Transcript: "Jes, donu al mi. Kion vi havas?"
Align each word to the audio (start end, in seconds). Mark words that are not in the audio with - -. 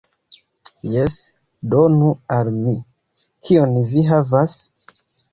"Jes, 0.93 1.17
donu 1.73 2.07
al 2.37 2.49
mi. 2.55 2.73
Kion 3.49 3.75
vi 3.91 4.05
havas?" 4.07 4.57